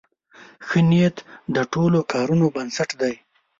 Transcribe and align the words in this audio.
ښه 0.67 0.79
نیت 0.89 1.17
د 1.55 1.57
ټولو 1.73 1.99
کارونو 2.13 2.45
بنسټ 2.55 2.89
دی. 3.01 3.13